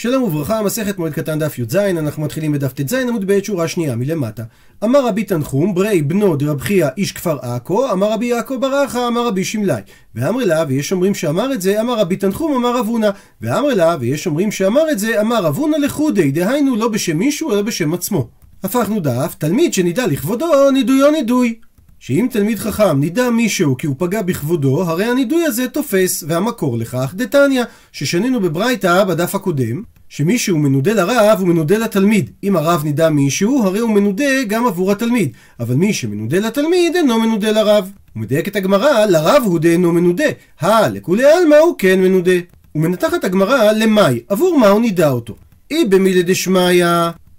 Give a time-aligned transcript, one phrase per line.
[0.00, 3.96] שלום וברכה, מסכת מועד קטן דף י"ז, אנחנו מתחילים בדף ט"ז עמוד ב' שורה שנייה
[3.96, 4.42] מלמטה.
[4.84, 9.26] אמר רבי תנחום, ברי בנו דרב חייא איש כפר עכו, אמר רבי יעקב ברכה, אמר
[9.26, 9.82] רבי שמלאי.
[10.14, 13.10] ואמר לה, ויש אומרים שאמר את זה, אמר רבי תנחום, אמר רב הונא.
[13.40, 17.52] ואמר לה, ויש אומרים שאמר את זה, אמר רב הונא לחודי, דהיינו לא בשם מישהו,
[17.52, 18.28] אלא בשם עצמו.
[18.62, 21.54] הפכנו דף, תלמיד שנידע לכבודו, נידויו נידוי.
[22.00, 27.12] שאם תלמיד חכם נידע מישהו כי הוא פגע בכבודו, הרי הנידוי הזה תופס, והמקור לכך
[27.16, 27.62] דתניא,
[27.92, 32.30] ששנינו בברייתא בדף הקודם, שמישהו מנודה לרב הוא מנודה לתלמיד.
[32.44, 35.32] אם הרב נידע מישהו, הרי הוא מנודה גם עבור התלמיד.
[35.60, 37.90] אבל מי שמנודה לתלמיד אינו מנודה לרב.
[38.14, 40.24] הוא מדייק את הגמרא, לרב הוא דאינו מנודה.
[40.60, 42.32] הא, לכולי עלמא הוא כן מנודה.
[42.74, 45.34] ומנתחת הגמרא למאי, עבור מה הוא נידע אותו.
[45.70, 46.84] אי במילי דשמיא,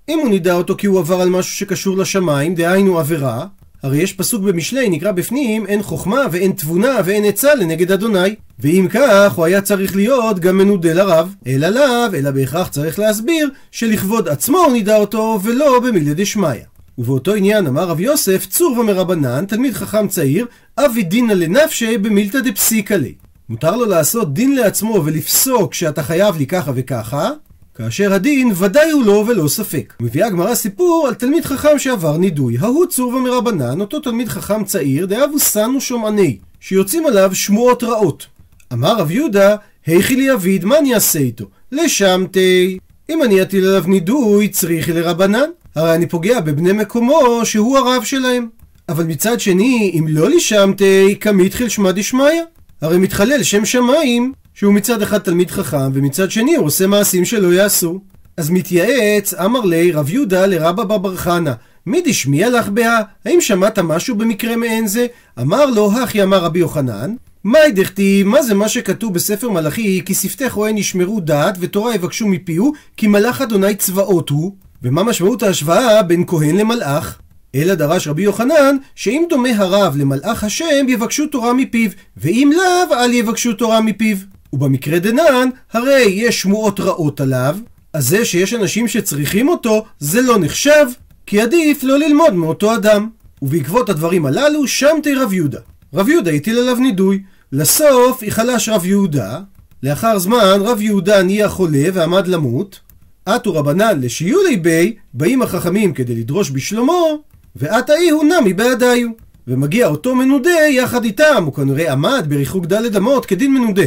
[0.10, 3.46] אם הוא נידע אותו כי הוא עבר על משהו שקשור לשמיים, דהיינו עבירה,
[3.84, 8.36] הרי יש פסוק במשלי, נקרא בפנים, אין חוכמה ואין תבונה ואין עצה לנגד אדוני.
[8.60, 13.50] ואם כך, הוא היה צריך להיות גם מנודה לרב, אלא לאו, אלא בהכרח צריך להסביר
[13.72, 16.50] שלכבוד עצמו הוא נידע אותו, ולא במילי דשמיא.
[16.98, 20.46] ובאותו עניין אמר רב יוסף, צור ומרבנן, תלמיד חכם צעיר,
[20.78, 23.14] אבי דינא לנפשי במילתא דפסיקא לי.
[23.50, 27.32] מותר לו לעשות דין לעצמו ולפסוק שאתה חייב לי ככה וככה,
[27.80, 29.94] כאשר הדין ודאי הוא לא ולא ספק.
[30.02, 32.58] מביאה הגמרא סיפור על תלמיד חכם שעבר נידוי.
[32.60, 38.26] ההוא צור ומרבנן, אותו תלמיד חכם צעיר, דאבו סנו שומעני, שיוצאים עליו שמועות רעות.
[38.74, 39.56] אמר רב יהודה,
[39.86, 41.46] היכי לי אביד, מה אני אעשה איתו?
[41.72, 42.78] לשמתי.
[43.10, 45.50] אם אני אטיל עליו נידוי, צריכי לרבנן.
[45.76, 48.48] הרי אני פוגע בבני מקומו, שהוא הרב שלהם.
[48.90, 52.42] אבל מצד שני, אם לא לשמתי, כמיתחיל שמע דשמיא.
[52.82, 57.54] הרי מתחלל שם שמיים, שהוא מצד אחד תלמיד חכם, ומצד שני הוא עושה מעשים שלא
[57.54, 58.00] יעשו.
[58.38, 61.52] אז מתייעץ, אמר לי רב יהודה לרבא בר חנא,
[61.86, 63.00] מי דשמיע לך בה?
[63.26, 65.08] האם שמעת משהו במקרה מעין זה?
[65.42, 67.16] אמר לו, הכי אמר רבי יוחנן,
[67.46, 72.28] מאי דכתיב, מה זה מה שכתוב בספר מלאכי, כי שפתי כהן ישמרו דעת ותורה יבקשו
[72.28, 74.56] מפיהו, כי מלאך אדוני צבאות הוא?
[74.84, 77.20] ומה משמעות ההשוואה בין כהן למלאך?
[77.56, 83.14] אלא דרש רבי יוחנן, שאם דומה הרב למלאך השם, יבקשו תורה מפיו, ואם לאו, אל
[83.14, 84.18] יבקשו תורה מפיו.
[84.54, 87.58] ובמקרה דנן, הרי יש שמועות רעות עליו,
[87.94, 90.86] אז זה שיש אנשים שצריכים אותו, זה לא נחשב,
[91.26, 93.10] כי עדיף לא ללמוד מאותו אדם.
[93.42, 95.60] ובעקבות הדברים הללו, שמתי רב יהודה.
[95.94, 97.22] רב יהודה הטיל עליו נידוי.
[97.52, 99.40] לסוף יחלש רב יהודה,
[99.84, 102.80] לאחר זמן רב יהודה נהיה חולה ועמד למות,
[103.26, 107.22] עטו רבנן לשיולי בי, באים החכמים כדי לדרוש בשלומו,
[107.56, 109.10] ועתה הוא נמי בעדיו.
[109.48, 113.84] ומגיע אותו מנודה יחד איתם, הוא כנראה עמד בריחוק ד' אמות כדין מנודה.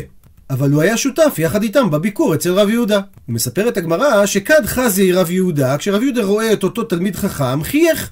[0.52, 3.00] אבל הוא היה שותף יחד איתם בביקור אצל רב יהודה.
[3.26, 7.62] הוא מספר את הגמרא שכד חזי רב יהודה, כשרב יהודה רואה את אותו תלמיד חכם,
[7.62, 8.10] חייך.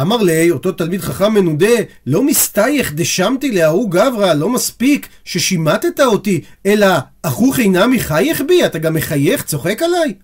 [0.00, 1.66] אמר לי, אותו תלמיד חכם מנודה,
[2.06, 6.86] לא מסתייך דשמתי להוא גברא, לא מספיק ששימטת אותי, אלא
[7.22, 10.14] אחוך אינם מחייך בי, אתה גם מחייך, צוחק עליי?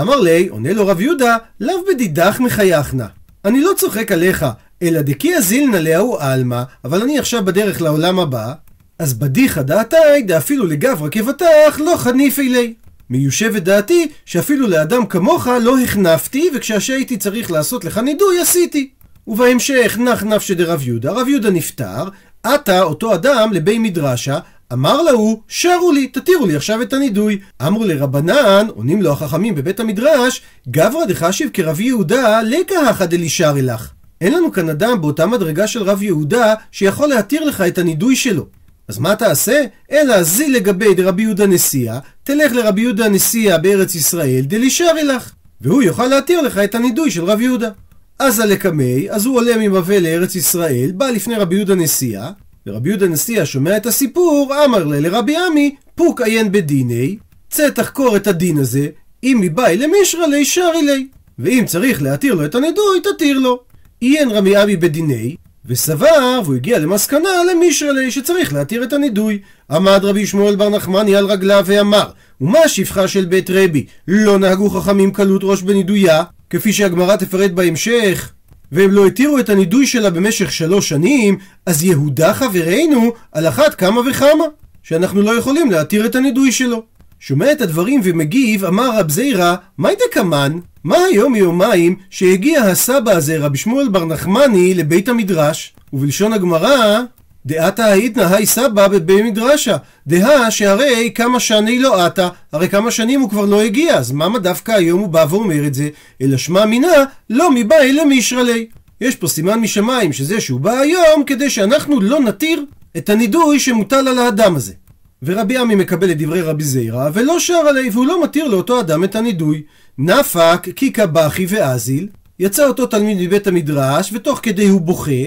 [0.00, 3.06] אמר לי, עונה לו רב יהודה, לאו בדידך מחייכנה.
[3.44, 4.46] אני לא צוחק עליך,
[4.82, 8.52] אלא דקי אזילנא להוא עלמא, אבל אני עכשיו בדרך לעולם הבא,
[9.00, 12.74] אז בדיחא דעתי דאפילו לגברא כבטח לא חניפי לי.
[13.10, 18.90] מיושבת דעתי שאפילו לאדם כמוך לא החנפתי, וכשהשהייתי צריך לעשות לך נידוי עשיתי.
[19.26, 22.08] ובהמשך נח נפשי דרב יהודה, רב יהודה נפטר,
[22.42, 24.38] עתה אותו אדם לבי מדרשה,
[24.72, 27.38] אמר להו, שרו לי, תתירו לי עכשיו את הנידוי.
[27.66, 33.90] אמרו לרבנן, עונים לו החכמים בבית המדרש, גברא דחשיב כרב יהודה, לקהא דלישרי לך.
[34.20, 38.46] אין לנו כאן אדם באותה מדרגה של רב יהודה שיכול להתיר לך את הנידוי שלו.
[38.90, 39.64] אז מה תעשה?
[39.92, 45.32] אלא זי לגבי דרבי יהודה נשיאה, תלך לרבי יהודה נשיאה בארץ ישראל, דלישרי לך.
[45.60, 47.70] והוא יוכל להתיר לך את הנידוי של רב יהודה.
[48.18, 52.30] אז הלקמי, אז הוא עולה מבבל לארץ ישראל, בא לפני רבי יהודה נשיאה,
[52.66, 57.16] ורבי יהודה נשיאה שומע את הסיפור, אמר לה לרבי עמי, פוק עיין בדיני,
[57.50, 58.88] צא תחקור את הדין הזה,
[59.22, 61.08] אם מבאי למישרא לי שרי.
[61.38, 63.62] ואם צריך להתיר לו את הנידוי, תתיר לו.
[64.00, 65.36] עיין רבי עמי בדיני,
[65.66, 69.38] וסבר, והוא הגיע למסקנה למישראלי שצריך להתיר את הנידוי.
[69.70, 72.10] עמד רבי שמואל בר נחמני על רגליו ואמר,
[72.40, 73.86] ומה השפחה של בית רבי?
[74.08, 78.32] לא נהגו חכמים קלות ראש בנידויה, כפי שהגמרא תפרט בהמשך.
[78.72, 84.00] והם לא התירו את הנידוי שלה במשך שלוש שנים, אז יהודה חברנו על אחת כמה
[84.10, 84.44] וכמה,
[84.82, 86.82] שאנחנו לא יכולים להתיר את הנידוי שלו.
[87.20, 90.58] שומע את הדברים ומגיב, אמר רב זיירא, מי דקמן?
[90.84, 95.72] מה היום מיומיים שהגיע הסבא הזה, רבי שמואל בר נחמני, לבית המדרש?
[95.92, 97.00] ובלשון הגמרא,
[97.46, 99.76] דעתה הייתנא היי סבא בבי מדרשה.
[100.06, 104.38] דהה שהרי כמה שני לא עתה, הרי כמה שנים הוא כבר לא הגיע, אז מה
[104.38, 105.88] דווקא היום הוא בא ואומר את זה?
[106.22, 108.66] אלא שמע מינה, לא מבאי למישראלי.
[109.00, 112.64] יש פה סימן משמיים שזה שהוא בא היום כדי שאנחנו לא נתיר
[112.96, 114.72] את הנידוי שמוטל על האדם הזה.
[115.22, 119.04] ורבי עמי מקבל את דברי רבי זיירא, ולא שר עלי, והוא לא מתיר לאותו אדם
[119.04, 119.62] את הנידוי.
[119.98, 122.08] נפק כי קבחי ואזיל,
[122.38, 125.22] יצא אותו תלמיד מבית המדרש, ותוך כדי הוא בוכה,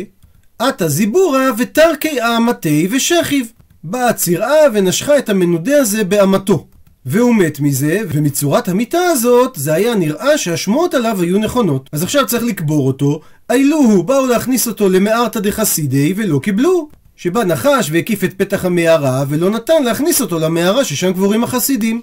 [0.59, 3.51] עטה זיבורה ותרקי אמתי ושכיב.
[3.83, 6.67] באה צירעה ונשכה את המנודה הזה באמתו.
[7.05, 11.89] והוא מת מזה, ומצורת המיטה הזאת, זה היה נראה שהשמועות עליו היו נכונות.
[11.91, 13.19] אז עכשיו צריך לקבור אותו,
[13.51, 16.89] אילוהו באו להכניס אותו למארתא דחסידי ולא קיבלו.
[17.15, 22.01] שבא נחש והקיף את פתח המערה, ולא נתן להכניס אותו למערה ששם קבורים החסידים.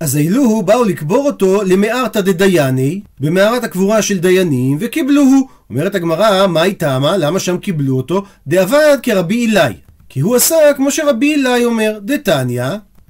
[0.00, 5.48] אז אילוהו באו לקבור אותו למארתא דדייני, במערת הקבורה של דיינים, וקיבלוהו.
[5.70, 7.16] אומרת הגמרא, מה היא טעמה?
[7.16, 8.24] למה שם קיבלו אותו?
[8.46, 9.72] דעבד כרבי אילאי.
[10.08, 12.64] כי הוא עשה כמו שרבי אילאי אומר, דתניא,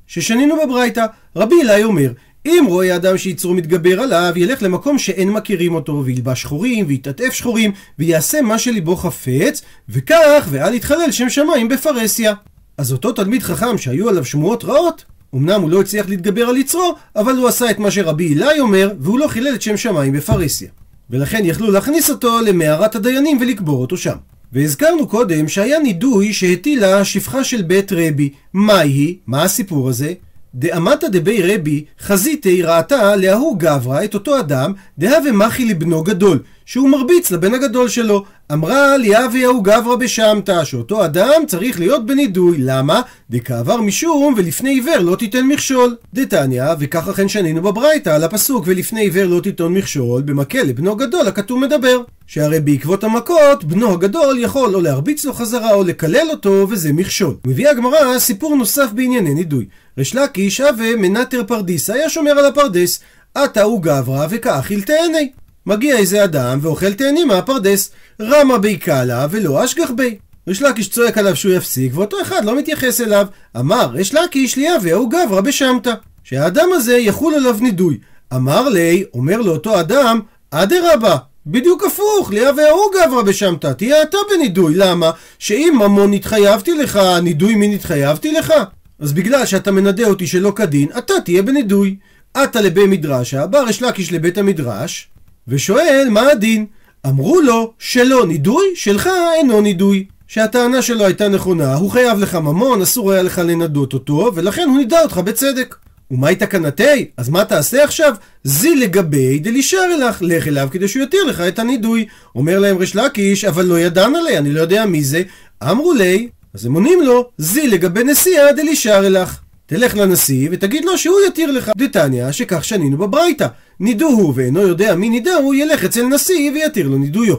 [0.06, 1.06] ששנינו בברייתא.
[1.37, 2.12] רבי אילאי אומר,
[2.46, 7.72] אם רואה אדם שיצרו מתגבר עליו, ילך למקום שאין מכירים אותו, וילבש שחורים, ויתעטף שחורים,
[7.98, 12.32] ויעשה מה שליבו חפץ, וכך, ואל יתחלל שם שמיים בפרהסיה.
[12.78, 15.04] אז אותו תלמיד חכם שהיו עליו שמועות רעות,
[15.34, 18.92] אמנם הוא לא הצליח להתגבר על יצרו, אבל הוא עשה את מה שרבי אילאי אומר,
[19.00, 20.69] והוא לא חילל את שם שמיים בפרהסיה.
[21.10, 24.16] ולכן יכלו להכניס אותו למערת הדיינים ולקבור אותו שם.
[24.52, 28.31] והזכרנו קודם שהיה נידוי שהטילה שפחה של בית רבי.
[28.52, 29.16] מה היא?
[29.26, 30.12] מה הסיפור הזה?
[30.55, 36.88] דאמתא דבי רבי חזיתי ראתה להוא גברא את אותו אדם דהווה מחי לבנו גדול שהוא
[36.88, 38.25] מרביץ לבן הגדול שלו.
[38.52, 42.58] אמרה ליאבי ההוא גברא בשמתא שאותו אדם צריך להיות בנידוי.
[42.58, 43.00] למה?
[43.31, 45.97] דכעבר משום ולפני עיוור לא תיתן מכשול.
[46.14, 51.29] דתניא וכך אכן שנינו בברייתא על הפסוק ולפני עיוור לא תיתן מכשול במקל לבנו גדול
[51.29, 52.00] הכתוב מדבר.
[52.26, 57.35] שהרי בעקבות המכות בנו הגדול יכול או להרביץ לו חזרה או לקלל אותו וזה מכשול.
[57.47, 59.67] מביאה הגמרא סיפור נוסף בענייני נידוי
[60.00, 63.00] ריש לקיש הווה מנטר פרדיס, היה שומר על הפרדס.
[63.35, 65.31] עתה הוא גברא וכאכיל תאני.
[65.67, 67.91] מגיע איזה אדם ואוכל תאנים מהפרדס.
[68.20, 70.19] רמה בי קאלה ולא אשגח בי.
[70.49, 73.26] ריש צועק עליו שהוא יפסיק, ואותו אחד לא מתייחס אליו.
[73.56, 75.93] אמר ריש לקיש ליהווה הוא גברא בשמתא.
[76.25, 77.99] שהאדם הזה יחול עליו נידוי.
[78.35, 80.20] אמר לי, אומר לאותו אדם,
[80.50, 81.17] אדרבה,
[81.47, 85.11] בדיוק הפוך, ליהווה הוא גברא בשמתא, תהיה אתה בנידוי, למה?
[85.38, 88.52] שאם ממון התחייבתי לך, נידוי מי נתחייבתי לך?
[89.00, 91.97] אז בגלל שאתה מנדה אותי שלא כדין, אתה תהיה בנידוי.
[92.35, 95.08] עתה לבי מדרשה, בא ריש לקיש לבית המדרש,
[95.49, 96.67] ושואל מה הדין.
[97.06, 100.06] אמרו לו, שלא נידוי, שלך אינו נידוי.
[100.29, 104.79] שהטענה שלו הייתה נכונה, הוא חייב לך ממון, אסור היה לך לנדות אותו, ולכן הוא
[104.79, 105.76] נידה אותך בצדק.
[106.11, 107.11] ומהי תקנתי?
[107.17, 108.14] אז מה תעשה עכשיו?
[108.44, 112.06] זי לגבי דלישר אלך, לך אליו כדי שהוא יתיר לך את הנידוי.
[112.35, 115.23] אומר להם ריש לקיש, אבל לא ידען עלי, אני לא יודע מי זה.
[115.62, 119.41] אמרו לי, אז הם עונים לו, זי לגבי נשיאה דלישר אלך.
[119.67, 121.70] תלך לנשיא ותגיד לו שהוא יתיר לך.
[121.76, 123.47] דתניא שכך שנינו בברייתא.
[123.81, 127.37] נידו הוא ואינו יודע מי נידה הוא, ילך אצל נשיא ויתיר לו נידויו.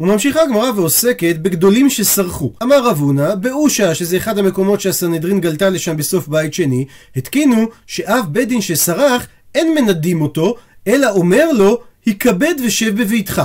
[0.00, 2.52] וממשיכה הגמרא ועוסקת בגדולים שסרחו.
[2.62, 8.24] אמר רב הונא, באושה, שזה אחד המקומות שהסנהדרין גלתה לשם בסוף בית שני, התקינו שאב
[8.32, 10.54] בית דין שסרח, אין מנדים אותו,
[10.86, 13.42] אלא אומר לו, היכבד ושב בביתך.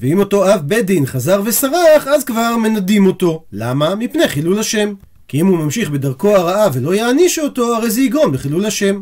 [0.00, 3.44] ואם אותו אב בית דין חזר וסרח, אז כבר מנדים אותו.
[3.52, 3.94] למה?
[3.94, 4.94] מפני חילול השם.
[5.28, 9.00] כי אם הוא ממשיך בדרכו הרעה ולא יעניש אותו, הרי זה יגרום לחילול השם.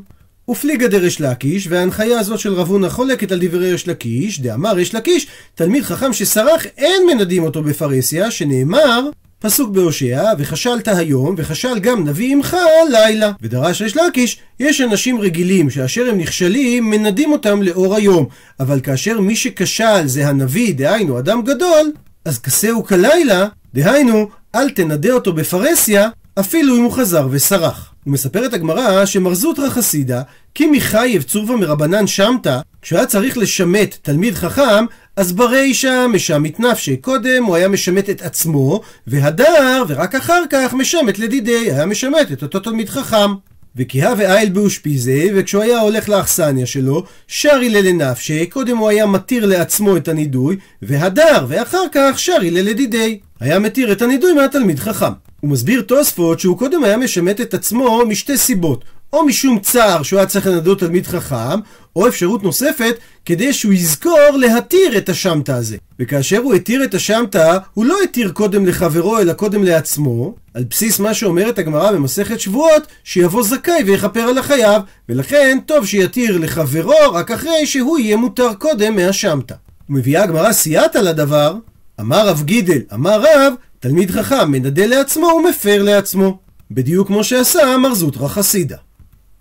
[0.49, 4.95] ופליגא דריש לקיש, וההנחיה הזאת של רב הונא חולקת על דברי ריש לקיש, דאמר ריש
[4.95, 9.09] לקיש, תלמיד חכם שסרח אין מנדים אותו בפרהסיה, שנאמר
[9.45, 12.57] פסוק בהושע, וכשלת היום, וכשל גם נביא עמך
[12.91, 13.33] לילה.
[13.43, 18.27] ודרש ריש לקיש, יש אנשים רגילים שאשר הם נכשלים, מנדים אותם לאור היום.
[18.61, 21.93] אבל כאשר מי שכשל זה הנביא, דהיינו אדם גדול,
[22.25, 26.09] אז כסהו כלילה, דהיינו, אל תנדה אותו בפרהסיה,
[26.41, 27.94] אפילו אם הוא חזר וסרח.
[28.07, 30.23] ומספרת הגמרא שמר זוטרא חסידה,
[30.55, 34.85] כי מחייב צורבה מרבנן שמתא, היה צריך לשמט תלמיד חכם,
[35.17, 36.97] אז ברישא משמט נפשי.
[36.97, 42.43] קודם הוא היה משמט את עצמו, והדר, ורק אחר כך משמט לדידי, היה משמט את
[42.43, 43.35] אותו תלמיד חכם.
[43.77, 49.97] וכיהה ואיל באושפיזי, וכשהוא היה הולך לאכסניה שלו, שרי ללנפשי, קודם הוא היה מתיר לעצמו
[49.97, 53.19] את הנידוי, והדר, ואחר כך שרי ללדידי.
[53.41, 55.13] היה מתיר את הנידוי מהתלמיד חכם.
[55.45, 58.85] הוא מסביר תוספות שהוא קודם היה משמט את עצמו משתי סיבות.
[59.13, 61.61] או משום צער שהוא היה צריך לנדות תלמיד חכם,
[61.97, 65.77] או אפשרות נוספת, כדי שהוא יזכור להתיר את השמטה הזה.
[65.99, 70.99] וכאשר הוא התיר את השמטה, הוא לא התיר קודם לחברו, אלא קודם לעצמו, על בסיס
[70.99, 77.31] מה שאומרת הגמרא במסכת שבועות, שיבוא זכאי ויכפר על החייב, ולכן טוב שיתיר לחברו רק
[77.31, 79.55] אחרי שהוא יהיה מותר קודם מהשמטה.
[79.91, 81.57] ומביאה הגמרא סייעתא לדבר,
[82.01, 83.53] אמר רב גידל, אמר רב,
[83.85, 86.39] תלמיד חכם מנדה לעצמו ומפר לעצמו.
[86.71, 88.77] בדיוק כמו שעשה מר זוטרא חסידה.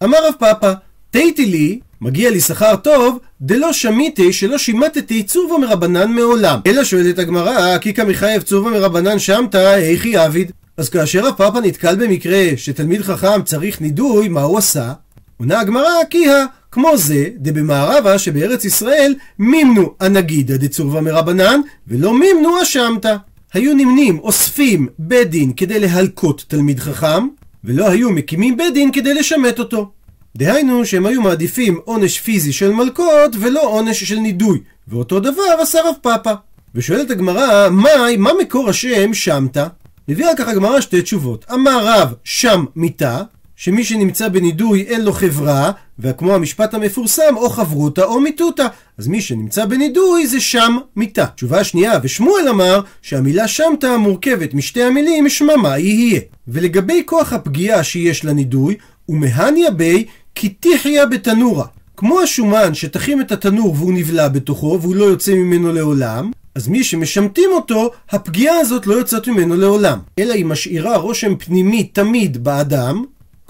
[0.03, 0.73] אמר רב פאפא,
[1.11, 6.59] תהיתי לי, מגיע לי שכר טוב, דלא שמיתי שלא שימטתי צורבא מרבנן מעולם.
[6.67, 10.51] אלא שואלת הגמרא, כי כמחייב צורבא מרבנן שמתא, היכי עביד.
[10.77, 14.93] אז כאשר הפאפה נתקל במקרה שתלמיד חכם צריך נידוי, מה הוא עשה?
[15.37, 16.45] עונה הגמרא כי ה...
[16.71, 23.15] כמו זה, דבמערבה שבארץ ישראל מימנו הנגידה דצורבה מרבנן, ולא מימנו אשמתא.
[23.53, 27.27] היו נמנים אוספים בית דין כדי להלקות תלמיד חכם,
[27.63, 29.91] ולא היו מקימים בית דין כדי לשמט אותו.
[30.37, 35.79] דהיינו שהם היו מעדיפים עונש פיזי של מלקות ולא עונש של נידוי, ואותו דבר עשה
[35.85, 36.31] רב פאפה.
[36.75, 39.67] ושואלת הגמרא, מהי, מה מקור השם שמתא?
[40.07, 41.45] מביאה על כך הגמרא שתי תשובות.
[41.53, 43.21] אמר רב שם מיתה,
[43.63, 48.67] שמי שנמצא בנידוי אין לו חברה, וכמו המשפט המפורסם, או חברותא או מיתותא.
[48.97, 51.25] אז מי שנמצא בנידוי זה שם מיתה.
[51.25, 56.19] תשובה שנייה, ושמואל אמר שהמילה שמתא מורכבת משתי המילים שממה יהיה.
[56.47, 58.75] ולגבי כוח הפגיעה שיש לנידוי,
[59.09, 60.05] ומהניה בי
[60.35, 61.65] כי תחיה בתנורה.
[61.97, 66.83] כמו השומן שתחים את התנור והוא נבלע בתוכו והוא לא יוצא ממנו לעולם, אז מי
[66.83, 69.99] שמשמטים אותו, הפגיעה הזאת לא יוצאת ממנו לעולם.
[70.19, 73.03] אלא היא משאירה רושם פנימי תמיד באדם,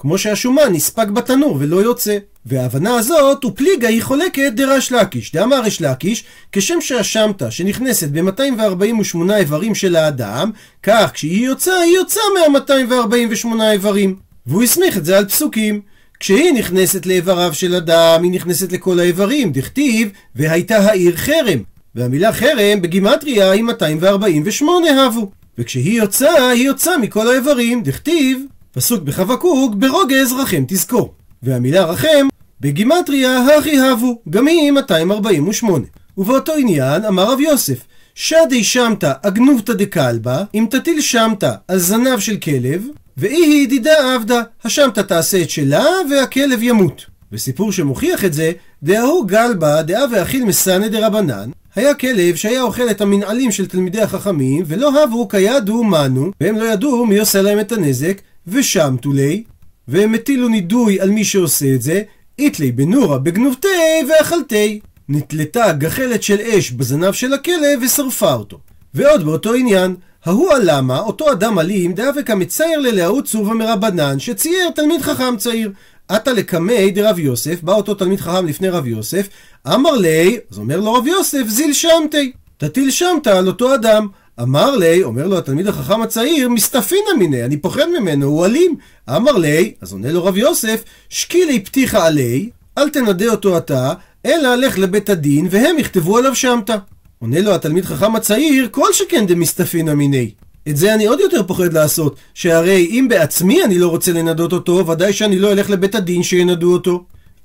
[0.04, 2.18] כמו שהשומן נספג בתנור ולא יוצא.
[2.46, 5.32] וההבנה הזאת, ופליגה היא חולקת דרש לקיש.
[5.32, 10.50] דאמר ריש לקיש, כשם שהשמטה שנכנסת ב-248 איברים של האדם,
[10.82, 14.16] כך כשהיא יוצאה, היא יוצאה מה-248 איברים.
[14.46, 15.80] והוא הסמיך את זה על פסוקים.
[16.20, 21.62] כשהיא נכנסת לאיבריו של אדם, היא נכנסת לכל האיברים, דכתיב, והייתה העיר חרם.
[21.94, 25.30] והמילה חרם בגימטריה היא 248 הבו.
[25.58, 28.44] וכשהיא יוצאה, היא יוצאה מכל האיברים, דכתיב,
[28.74, 31.14] פסוק בחבקוק, ברוגז רחם תזכור.
[31.42, 32.28] והמילה רחם,
[32.60, 35.84] בגימטריה הכי הבו, גם היא 248.
[36.18, 37.78] ובאותו עניין אמר רב יוסף,
[38.14, 42.84] שדי שמתא אגנובתא דקלבא, אם תטיל שמתא על זנב של כלב,
[43.16, 47.04] ואי ידידה עבדה, השמתא תעשה את שלה והכלב ימות.
[47.32, 48.52] וסיפור שמוכיח את זה,
[48.82, 54.64] דאהו גלבא דאה ואכיל מסנא דרבנן, היה כלב שהיה אוכל את המנעלים של תלמידי החכמים,
[54.66, 59.44] ולא הבו כידו מנו, והם לא ידעו מי עושה להם את הנזק, ושם תולי,
[59.88, 62.02] והם הטילו נידוי על מי שעושה את זה,
[62.38, 63.68] איתלי בנורה בגנובתי
[64.08, 64.80] ואכלתי.
[65.08, 68.58] נתלתה גחלת של אש בזנב של הכלב ושרפה אותו.
[68.94, 75.02] ועוד באותו עניין, ההוא הלמה, אותו אדם אלים, דאבק המצייר ללאהו צורבה מרבנן, שצייר תלמיד
[75.02, 75.72] חכם צעיר.
[76.08, 79.28] עתה לקמי דרב יוסף, בא אותו תלמיד חכם לפני רב יוסף,
[79.74, 84.06] אמר לי, אז אומר לו רב יוסף, זיל שמתי, תטיל שמתה על אותו אדם.
[84.42, 88.76] אמר לי, אומר לו התלמיד החכם הצעיר, מסתפינא מיניה, אני פוחד ממנו, הוא אלים.
[89.10, 93.92] אמר לי, אז עונה לו רב יוסף, שקילי פתיחה עלי, אל תנדה אותו אתה,
[94.26, 96.76] אלא לך לבית הדין, והם יכתבו עליו שמתה.
[97.18, 100.30] עונה לו התלמיד חכם הצעיר, כל שכן דמסתפינא מיני.
[100.68, 104.86] את זה אני עוד יותר פוחד לעשות, שהרי אם בעצמי אני לא רוצה לנדות אותו,
[104.86, 107.04] ודאי שאני לא אלך לבית הדין שינדו אותו.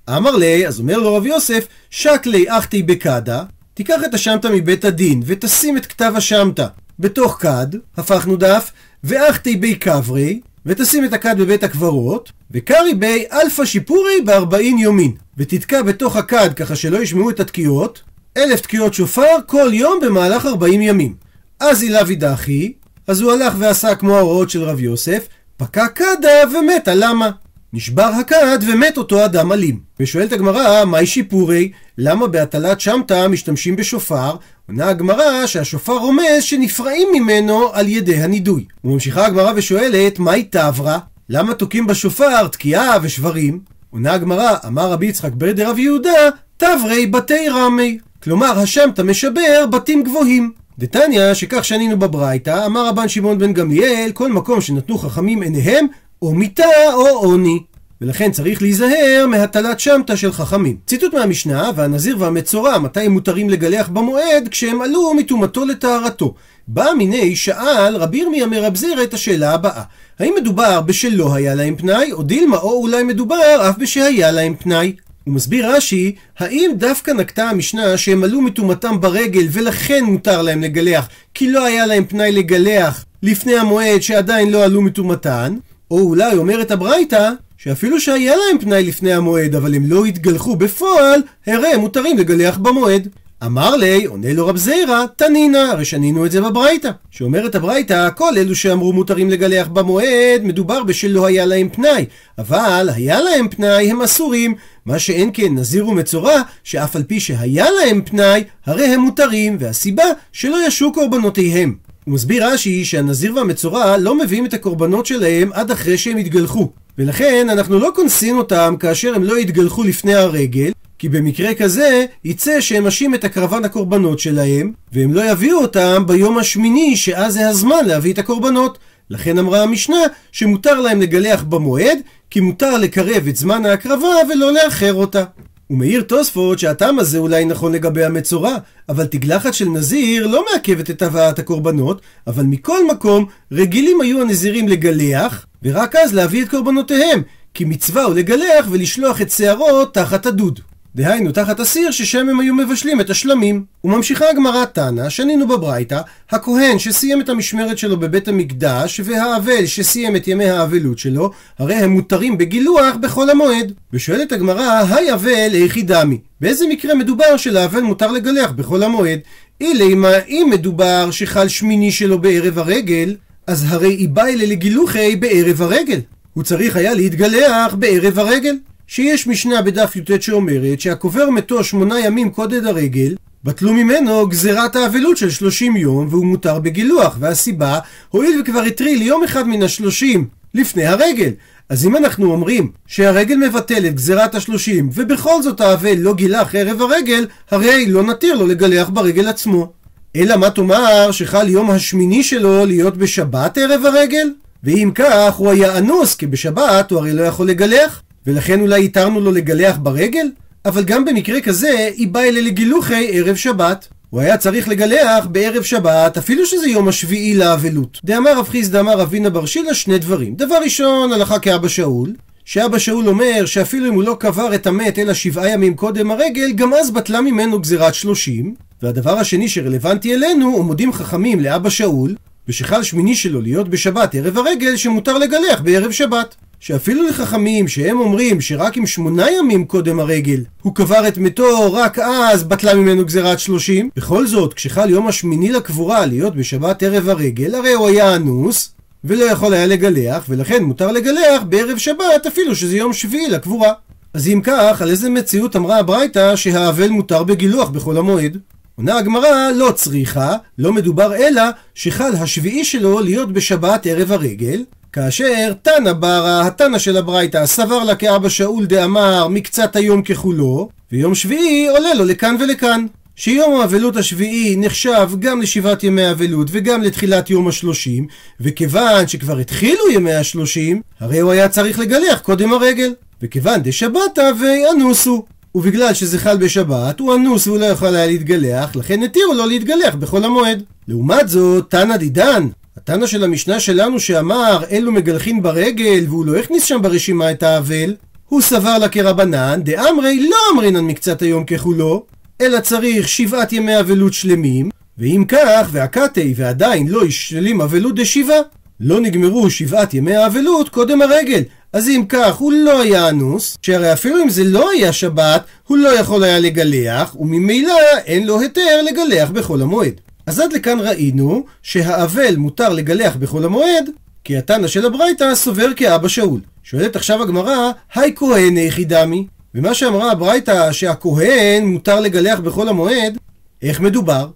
[0.10, 3.44] אמר לי, אז אומר לו רב יוסף, שקלי אחתי בקדה,
[3.80, 6.68] תיקח את השמטה מבית הדין ותשים את כתב השמטה
[7.00, 7.68] בתוך כד,
[7.98, 8.72] הפכנו דף,
[9.04, 15.82] ואחתיה בי קברי, ותשים את הכד בבית הקברות, וקרי בי אלפא שיפורי בארבעין יומין, ותתקע
[15.82, 18.02] בתוך הכד ככה שלא ישמעו את התקיעות,
[18.38, 21.16] אלף תקיעות שופר כל יום במהלך ארבעים ימים.
[21.60, 22.74] אזל עבד הכי,
[23.08, 27.30] אז הוא הלך ועשה כמו ההוראות של רב יוסף, פקע כדא ומית אלמא?
[27.74, 29.80] נשבר הכד ומת אותו אדם אלים.
[30.00, 31.72] ושואלת הגמרא, מאי שיפורי?
[31.98, 34.36] למה בהטלת שמתא משתמשים בשופר?
[34.68, 38.66] עונה הגמרא שהשופר רומז שנפרעים ממנו על ידי הנידוי.
[38.84, 40.98] וממשיכה הגמרא ושואלת, מהי תברא?
[41.30, 43.60] למה תוקעים בשופר תקיעה ושברים?
[43.90, 47.98] עונה הגמרא, אמר רבי יצחק בר דרב יהודה, תברי בתי רמי.
[48.24, 50.52] כלומר, השמטה משבר בתים גבוהים.
[50.80, 55.88] דתניא, שכך שנינו בברייתא, אמר רבן שמעון בן גמליאל, כל מקום שנתנו חכמים עיניהם,
[56.22, 57.60] או מיתה או עוני.
[58.02, 60.78] ולכן צריך להיזהר מהטלת שמטה של חכמים.
[60.88, 64.48] ציטוט מהמשנה, והנזיר והמצורע, מתי הם מותרים לגלח במועד?
[64.52, 66.34] כשהם עלו מטומאתו לטהרתו.
[66.68, 69.84] בא מיני שאל רבי ירמיה מרבזיר את השאלה הבאה:
[70.20, 74.94] האם מדובר בשלא היה להם פנאי, או דילמה, או אולי מדובר אף בשהיה להם פנאי?
[75.24, 81.10] הוא מסביר רש"י, האם דווקא נקטה המשנה שהם עלו מטומאתם ברגל ולכן מותר להם לגלח,
[81.34, 85.58] כי לא היה להם פנאי לגלח לפני המועד שעדיין לא עלו מטומאתן?
[85.92, 91.22] או אולי אומרת הברייתא, שאפילו שהיה להם פנאי לפני המועד, אבל הם לא התגלחו בפועל,
[91.48, 93.08] הרי הם מותרים לגלח במועד.
[93.46, 96.92] אמר לי, עונה לו רב זיירא, תנינא, הרי שנינו את זה בברייתא.
[97.12, 102.06] שאומרת הברייתא, כל אלו שאמרו מותרים לגלח במועד, מדובר בשלא היה להם פנאי.
[102.38, 104.56] אבל היה להם פנאי, הם אסורים.
[104.86, 110.06] מה שאין כן נזיר ומצורע, שאף על פי שהיה להם פנאי, הרי הם מותרים, והסיבה
[110.32, 111.89] שלא ישו קורבנותיהם.
[112.10, 116.70] הוא מסביר רש"י שהנזיר והמצורע לא מביאים את הקורבנות שלהם עד אחרי שהם יתגלחו.
[116.98, 122.62] ולכן אנחנו לא קונסים אותם כאשר הם לא יתגלחו לפני הרגל, כי במקרה כזה יצא
[122.62, 127.86] שהם משים את הקרבן הקורבנות שלהם, והם לא יביאו אותם ביום השמיני שאז זה הזמן
[127.86, 128.78] להביא את הקורבנות.
[129.10, 130.00] לכן אמרה המשנה
[130.32, 131.98] שמותר להם לגלח במועד,
[132.30, 135.24] כי מותר לקרב את זמן ההקרבה ולא לאחר אותה.
[135.70, 138.56] ומעיר תוספות שהטעם הזה אולי נכון לגבי המצורע,
[138.90, 144.68] אבל תגלחת של נזיר לא מעכבת את הבאת הקורבנות, אבל מכל מקום רגילים היו הנזירים
[144.68, 147.22] לגלח, ורק אז להביא את קורבנותיהם,
[147.54, 150.60] כי מצווה הוא לגלח ולשלוח את שערו תחת הדוד.
[150.96, 153.64] דהיינו תחת הסיר ששם הם היו מבשלים את השלמים.
[153.84, 160.28] וממשיכה הגמרא תנא, שנינו בברייתא, הכהן שסיים את המשמרת שלו בבית המקדש, והאבל שסיים את
[160.28, 163.72] ימי האבלות שלו, הרי הם מותרים בגילוח בחול המועד.
[163.94, 166.18] ושואלת הגמרא, היי אבל איכי דמי?
[166.42, 169.20] באיזה מקרה מדובר שלאבל מותר לגלח בחול המועד?
[169.62, 173.16] אילי מה אם מדובר שחל שמיני שלו בערב הרגל,
[173.48, 176.00] אז הרי איבאי לגילוחי בערב הרגל.
[176.34, 178.56] הוא צריך היה להתגלח בערב הרגל.
[178.92, 185.18] שיש משנה בדף י"ט שאומרת שהקובר מתו שמונה ימים קודד הרגל, בטלו ממנו גזירת האבלות
[185.18, 187.80] של שלושים יום והוא מותר בגילוח, והסיבה,
[188.10, 191.30] הואיל וכבר הטריל יום אחד מן השלושים לפני הרגל.
[191.70, 197.28] אז אם אנחנו אומרים שהרגל מבטלת גזירת השלושים ובכל זאת האבל לא גילח ערב הרגל,
[197.52, 199.72] הרי לא נתיר לו לגלח ברגל עצמו.
[200.16, 204.30] אלא מה תאמר שחל יום השמיני שלו להיות בשבת ערב הרגל?
[204.64, 208.02] ואם כך הוא היה אנוס כי בשבת הוא הרי לא יכול לגלח.
[208.30, 210.28] ולכן אולי התרנו לו לגלח ברגל?
[210.66, 213.88] אבל גם במקרה כזה, היא באה אלה לגילוחי ערב שבת.
[214.10, 218.00] הוא היה צריך לגלח בערב שבת, אפילו שזה יום השביעי לאבלות.
[218.06, 220.36] דאמר רב חיסדא אמר אבינה בר שילה שני דברים.
[220.36, 222.14] דבר ראשון, הלכה כאבא שאול,
[222.46, 226.52] שאבא שאול אומר שאפילו אם הוא לא קבר את המת אלא שבעה ימים קודם הרגל,
[226.52, 228.56] גם אז בטלה ממנו גזירת שלושים.
[228.82, 232.16] והדבר השני שרלוונטי אלינו, עומדים חכמים לאבא שאול,
[232.48, 236.36] ושחל שמיני שלו להיות בשבת ערב הרגל, שמותר לגלח בערב שבת.
[236.60, 242.00] שאפילו לחכמים שהם אומרים שרק עם שמונה ימים קודם הרגל הוא קבר את מתו, רק
[242.00, 243.90] אז בטלה ממנו גזירת שלושים.
[243.96, 248.72] בכל זאת, כשחל יום השמיני לקבורה להיות בשבת ערב הרגל, הרי הוא היה אנוס
[249.04, 253.74] ולא יכול היה לגלח, ולכן מותר לגלח בערב שבת אפילו שזה יום שביעי לקבורה.
[254.14, 258.38] אז אם כך, על איזה מציאות אמרה הברייתא שהאבל מותר בגילוח בחול המועד?
[258.76, 261.42] עונה הגמרא, לא צריכה, לא מדובר אלא
[261.76, 267.96] שחל השביעי שלו להיות בשבת ערב הרגל, כאשר תנא ברא, התנא של הברייתא, סבר לה
[267.96, 272.86] כאבא שאול דאמר מקצת היום ככולו, ויום שביעי עולה לו לכאן ולכאן.
[273.16, 278.08] שיום האבלות השביעי נחשב גם לשבעת ימי האבלות וגם לתחילת יום השלושים,
[278.42, 282.94] וכיוון שכבר התחילו ימי השלושים, הרי הוא היה צריך לגלח קודם הרגל.
[283.22, 285.26] וכיוון דשבתא ואנוסו.
[285.56, 289.96] ובגלל שזה חל בשבת, הוא אנוס והוא לא יכול היה להתגלח, לכן התירו לו להתגלח
[289.96, 290.64] בחול המועד.
[290.88, 292.48] לעומת זאת, תנא דידן,
[292.82, 297.96] התנא של המשנה שלנו שאמר אלו מגלחין ברגל והוא לא הכניס שם ברשימה את האבל
[298.28, 302.06] הוא סבר לה כרבנן דאמרי לא אמרינן מקצת היום ככולו
[302.42, 308.40] אלא צריך שבעת ימי אבלות שלמים ואם כך והקתי ועדיין לא ישלים אבלות דשבעה
[308.80, 311.42] לא נגמרו שבעת ימי האבלות קודם הרגל.
[311.74, 315.78] אז אם כך הוא לא היה אנוס שהרי אפילו אם זה לא היה שבת הוא
[315.78, 317.74] לא יכול היה לגלח וממילא
[318.06, 319.94] אין לו היתר לגלח בחול המועד
[320.30, 323.90] אז עד לכאן ראינו שהאבל מותר לגלח בחול המועד,
[324.24, 326.42] כי התנא של הברייתא סובר כאבא שאול.
[326.64, 329.28] שואלת עכשיו הגמרא, היי כהן איכי דמי?
[329.56, 333.18] ומה שאמרה הברייתא שהכהן מותר לגלח בחול המועד,
[333.62, 334.28] איך מדובר?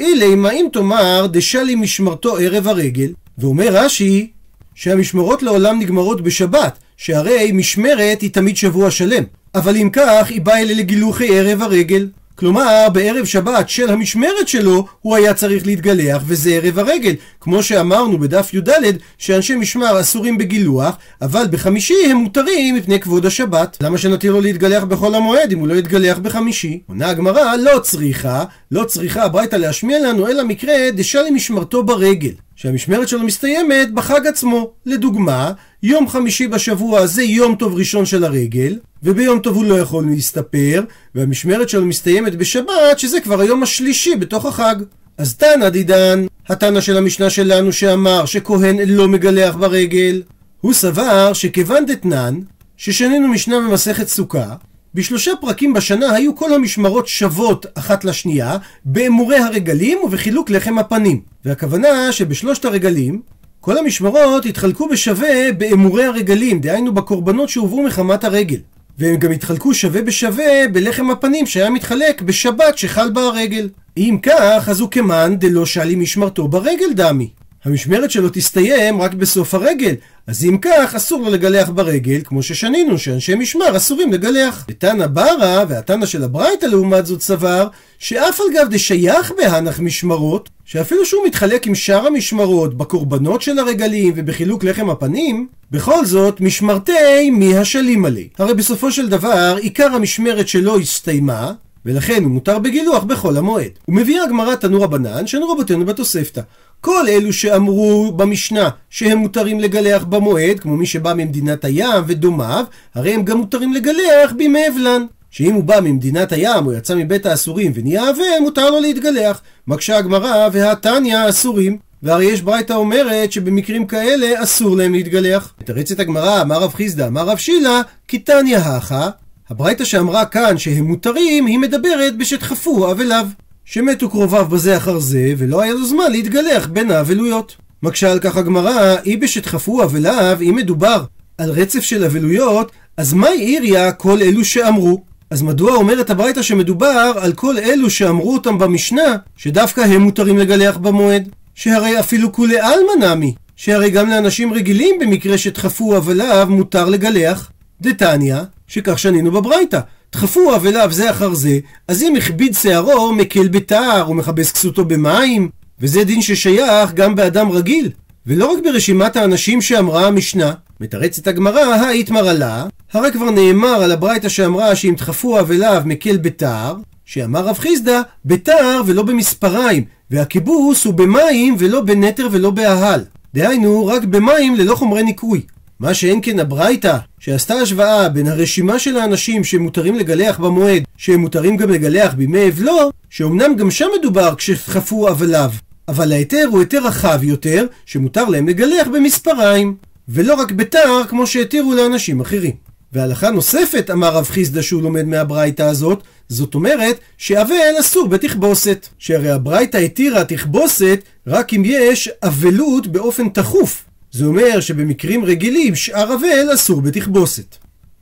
[0.00, 4.30] אילי מה אם תאמר דשלי משמרתו ערב הרגל, ואומר רש"י
[4.74, 9.24] שהמשמרות לעולם נגמרות בשבת, שהרי משמרת היא תמיד שבוע שלם.
[9.54, 12.08] אבל אם כך, היא באה אלה לגילוחי ערב הרגל.
[12.40, 17.14] כלומר, בערב שבת של המשמרת שלו, הוא היה צריך להתגלח, וזה ערב הרגל.
[17.40, 18.70] כמו שאמרנו בדף י"ד,
[19.18, 23.76] שאנשי משמר אסורים בגילוח, אבל בחמישי הם מותרים מפני כבוד השבת.
[23.80, 26.80] למה שנתיר לו להתגלח בחול המועד אם הוא לא יתגלח בחמישי?
[26.86, 32.32] עונה הגמרא, לא צריכה, לא צריכה הברייתא להשמיע לנו, אלא מקרה דשאלי משמרתו ברגל.
[32.60, 34.70] שהמשמרת שלו מסתיימת בחג עצמו.
[34.86, 40.04] לדוגמה, יום חמישי בשבוע זה יום טוב ראשון של הרגל, וביום טוב הוא לא יכול
[40.10, 44.76] להסתפר, והמשמרת שלו מסתיימת בשבת, שזה כבר היום השלישי בתוך החג.
[45.18, 50.22] אז תנא דידן, התנא של המשנה שלנו שאמר שכהן לא מגלח ברגל,
[50.60, 52.40] הוא סבר שכיוון דתנן,
[52.76, 54.54] ששנינו משנה במסכת סוכה,
[54.94, 61.20] בשלושה פרקים בשנה היו כל המשמרות שוות אחת לשנייה, באמורי הרגלים ובחילוק לחם הפנים.
[61.44, 63.22] והכוונה שבשלושת הרגלים,
[63.60, 68.58] כל המשמרות התחלקו בשווה באמורי הרגלים, דהיינו בקורבנות שהובאו מחמת הרגל.
[68.98, 73.68] והם גם התחלקו שווה בשווה בלחם הפנים שהיה מתחלק בשבת שחל בה הרגל.
[73.96, 77.30] אם כך, אז הוא כמאן דלא שאלי משמרתו ברגל דמי.
[77.64, 79.94] המשמרת שלו תסתיים רק בסוף הרגל,
[80.26, 84.64] אז אם כך, אסור לו לגלח ברגל, כמו ששנינו, שאנשי משמר אסורים לגלח.
[84.68, 87.68] ותנא ברא, והתנא של הברייתא לעומת זאת סבר,
[87.98, 94.12] שאף על גב דשייך בהנח משמרות, שאפילו שהוא מתחלק עם שאר המשמרות בקורבנות של הרגלים
[94.16, 98.28] ובחילוק לחם הפנים, בכל זאת משמרתי מי השלים עלי.
[98.38, 101.52] הרי בסופו של דבר, עיקר המשמרת שלו הסתיימה,
[101.86, 103.70] ולכן הוא מותר בגילוח בחול המועד.
[103.88, 106.40] ומביאה הגמרא תנו רבנן, שנו רבותינו בתוספתא.
[106.80, 112.64] כל אלו שאמרו במשנה שהם מותרים לגלח במועד, כמו מי שבא ממדינת הים ודומיו,
[112.94, 115.02] הרי הם גם מותרים לגלח בימי אבלן.
[115.30, 119.40] שאם הוא בא ממדינת הים או יצא מבית האסורים ונהיה אבל, מותר לו להתגלח.
[119.66, 121.78] מקשה הגמרא והתניא אסורים.
[122.02, 125.52] והרי יש ברייתא אומרת שבמקרים כאלה אסור להם להתגלח.
[125.60, 129.08] מתרצת הגמרא, אמר רב חיסדא, אמר רב שילה, כי תניא הכה.
[129.50, 133.26] הברייתא שאמרה כאן שהם מותרים, היא מדברת בשתחפו אבליו.
[133.72, 137.56] שמתו קרוביו בזה אחר זה, ולא היה לו זמן להתגלח בין האבלויות.
[137.82, 141.04] מקשה על כך הגמרא, אי בשתחפו אבליו, אם מדובר
[141.38, 145.02] על רצף של אבלויות, אז מה העיריה כל אלו שאמרו?
[145.30, 150.76] אז מדוע אומרת הברייתא שמדובר על כל אלו שאמרו אותם במשנה, שדווקא הם מותרים לגלח
[150.76, 151.28] במועד?
[151.54, 157.50] שהרי אפילו כולי עלמא נמי, שהרי גם לאנשים רגילים במקרה שדחפו אבליו מותר לגלח.
[157.80, 159.80] דתניא, שכך שנינו בברייתא.
[160.12, 165.48] דחפו אבליו זה אחר זה, אז אם הכביד שערו, מקל בתער, ומכבס כסותו במים,
[165.80, 167.90] וזה דין ששייך גם באדם רגיל.
[168.26, 174.28] ולא רק ברשימת האנשים שאמרה המשנה, מתרצת הגמרא, האיתמר עלה, הרי כבר נאמר על הברייתא
[174.28, 181.56] שאמרה שאם דחפו אבליו מקל בתער, שאמר רב חיסדא, בתער ולא במספריים, והכיבוס הוא במים
[181.58, 183.04] ולא בנטר ולא באהל.
[183.34, 185.40] דהיינו, רק במים ללא חומרי ניקוי.
[185.80, 191.56] מה שאין כן הברייתא, שעשתה השוואה בין הרשימה של האנשים שמותרים לגלח במועד, שהם מותרים
[191.56, 195.50] גם לגלח בימי אבלו, שאומנם גם שם מדובר כשדחפו אבליו,
[195.88, 199.76] אבל ההיתר הוא היתר רחב יותר, שמותר להם לגלח במספריים,
[200.08, 202.54] ולא רק בתער כמו שהתירו לאנשים אחרים.
[202.92, 208.88] והלכה נוספת, אמר רב חיסדא שהוא לומד מהברייתא הזאת, זאת אומרת שאבל אסור בתכבוסת.
[208.98, 213.89] שהרי הברייתא התירה תכבוסת רק אם יש אבלות באופן תכוף.
[214.12, 217.56] זה אומר שבמקרים רגילים שאר אבל אסור בתכבוסת.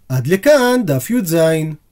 [0.09, 1.37] עד לכאן דף י"ז.